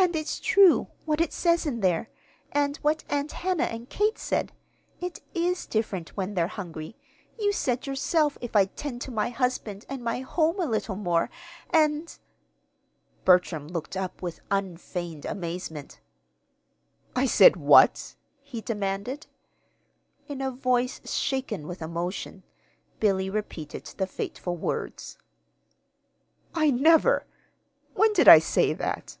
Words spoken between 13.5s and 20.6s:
looked up with unfeigned amazement. "I said what?" he demanded. In a